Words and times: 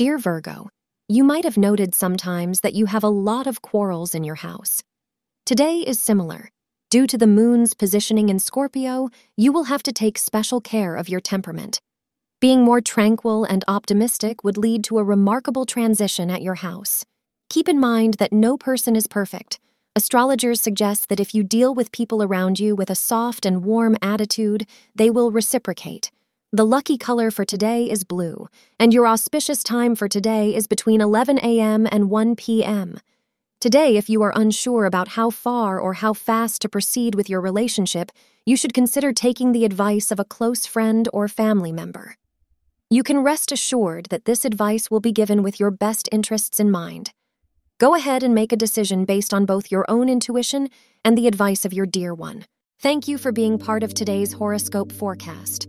Dear 0.00 0.16
Virgo, 0.16 0.70
you 1.08 1.22
might 1.22 1.44
have 1.44 1.58
noted 1.58 1.94
sometimes 1.94 2.60
that 2.60 2.72
you 2.72 2.86
have 2.86 3.04
a 3.04 3.10
lot 3.10 3.46
of 3.46 3.60
quarrels 3.60 4.14
in 4.14 4.24
your 4.24 4.36
house. 4.36 4.82
Today 5.44 5.80
is 5.80 6.00
similar. 6.00 6.48
Due 6.88 7.06
to 7.06 7.18
the 7.18 7.26
moon's 7.26 7.74
positioning 7.74 8.30
in 8.30 8.38
Scorpio, 8.38 9.10
you 9.36 9.52
will 9.52 9.64
have 9.64 9.82
to 9.82 9.92
take 9.92 10.16
special 10.16 10.58
care 10.58 10.96
of 10.96 11.10
your 11.10 11.20
temperament. 11.20 11.82
Being 12.40 12.64
more 12.64 12.80
tranquil 12.80 13.44
and 13.44 13.62
optimistic 13.68 14.42
would 14.42 14.56
lead 14.56 14.84
to 14.84 14.96
a 14.96 15.04
remarkable 15.04 15.66
transition 15.66 16.30
at 16.30 16.40
your 16.40 16.54
house. 16.54 17.04
Keep 17.50 17.68
in 17.68 17.78
mind 17.78 18.14
that 18.14 18.32
no 18.32 18.56
person 18.56 18.96
is 18.96 19.06
perfect. 19.06 19.60
Astrologers 19.94 20.62
suggest 20.62 21.10
that 21.10 21.20
if 21.20 21.34
you 21.34 21.44
deal 21.44 21.74
with 21.74 21.92
people 21.92 22.22
around 22.22 22.58
you 22.58 22.74
with 22.74 22.88
a 22.88 22.94
soft 22.94 23.44
and 23.44 23.64
warm 23.64 23.98
attitude, 24.00 24.66
they 24.94 25.10
will 25.10 25.30
reciprocate. 25.30 26.10
The 26.52 26.66
lucky 26.66 26.98
color 26.98 27.30
for 27.30 27.44
today 27.44 27.88
is 27.88 28.02
blue, 28.02 28.48
and 28.76 28.92
your 28.92 29.06
auspicious 29.06 29.62
time 29.62 29.94
for 29.94 30.08
today 30.08 30.52
is 30.52 30.66
between 30.66 31.00
11 31.00 31.38
a.m. 31.44 31.86
and 31.92 32.10
1 32.10 32.34
p.m. 32.34 32.98
Today, 33.60 33.96
if 33.96 34.10
you 34.10 34.20
are 34.22 34.32
unsure 34.34 34.84
about 34.84 35.10
how 35.10 35.30
far 35.30 35.78
or 35.78 35.94
how 35.94 36.12
fast 36.12 36.60
to 36.62 36.68
proceed 36.68 37.14
with 37.14 37.30
your 37.30 37.40
relationship, 37.40 38.10
you 38.44 38.56
should 38.56 38.74
consider 38.74 39.12
taking 39.12 39.52
the 39.52 39.64
advice 39.64 40.10
of 40.10 40.18
a 40.18 40.24
close 40.24 40.66
friend 40.66 41.08
or 41.12 41.28
family 41.28 41.70
member. 41.70 42.16
You 42.88 43.04
can 43.04 43.20
rest 43.20 43.52
assured 43.52 44.06
that 44.06 44.24
this 44.24 44.44
advice 44.44 44.90
will 44.90 44.98
be 44.98 45.12
given 45.12 45.44
with 45.44 45.60
your 45.60 45.70
best 45.70 46.08
interests 46.10 46.58
in 46.58 46.68
mind. 46.68 47.12
Go 47.78 47.94
ahead 47.94 48.24
and 48.24 48.34
make 48.34 48.50
a 48.50 48.56
decision 48.56 49.04
based 49.04 49.32
on 49.32 49.46
both 49.46 49.70
your 49.70 49.84
own 49.88 50.08
intuition 50.08 50.68
and 51.04 51.16
the 51.16 51.28
advice 51.28 51.64
of 51.64 51.72
your 51.72 51.86
dear 51.86 52.12
one. 52.12 52.44
Thank 52.80 53.06
you 53.06 53.18
for 53.18 53.30
being 53.30 53.56
part 53.56 53.84
of 53.84 53.94
today's 53.94 54.32
horoscope 54.32 54.90
forecast. 54.90 55.68